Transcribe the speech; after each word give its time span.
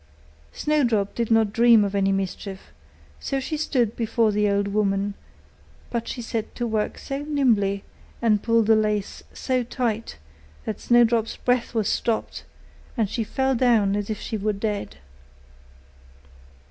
Snowdrop 0.51 1.13
did 1.13 1.29
not 1.29 1.53
dream 1.53 1.85
of 1.85 1.93
any 1.93 2.11
mischief; 2.11 2.71
so 3.19 3.39
she 3.39 3.55
stood 3.55 3.95
before 3.95 4.31
the 4.31 4.49
old 4.49 4.69
woman; 4.69 5.13
but 5.91 6.07
she 6.07 6.23
set 6.23 6.55
to 6.55 6.65
work 6.65 6.97
so 6.97 7.19
nimbly, 7.19 7.83
and 8.19 8.41
pulled 8.41 8.65
the 8.65 8.75
lace 8.75 9.21
so 9.31 9.61
tight, 9.61 10.17
that 10.65 10.79
Snowdrop's 10.81 11.37
breath 11.37 11.75
was 11.75 11.87
stopped, 11.87 12.45
and 12.97 13.11
she 13.11 13.23
fell 13.23 13.53
down 13.53 13.95
as 13.95 14.09
if 14.09 14.19
she 14.19 14.37
were 14.37 14.53
dead. 14.53 14.97